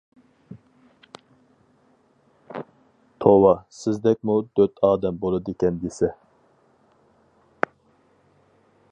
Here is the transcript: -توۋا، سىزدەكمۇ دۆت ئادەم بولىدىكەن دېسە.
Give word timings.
-توۋا، 3.25 3.51
سىزدەكمۇ 3.79 4.37
دۆت 4.61 4.81
ئادەم 4.89 5.19
بولىدىكەن 5.27 5.77
دېسە. 5.85 6.09